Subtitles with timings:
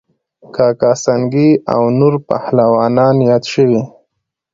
[0.55, 3.81] کاکه سنگی او نور پهلوانان یاد شوي